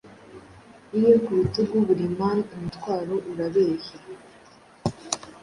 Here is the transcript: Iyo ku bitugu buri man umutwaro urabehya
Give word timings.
Iyo 0.97 1.11
ku 1.23 1.31
bitugu 1.39 1.75
buri 1.87 2.05
man 2.17 2.37
umutwaro 2.55 3.15
urabehya 3.31 3.97